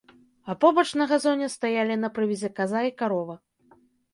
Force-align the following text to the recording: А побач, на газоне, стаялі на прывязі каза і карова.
А 0.51 0.55
побач, 0.63 0.85
на 1.01 1.05
газоне, 1.11 1.49
стаялі 1.57 1.99
на 2.05 2.09
прывязі 2.17 2.49
каза 2.61 2.79
і 2.89 2.91
карова. 3.03 3.35